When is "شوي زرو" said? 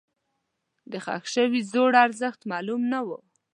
1.35-1.97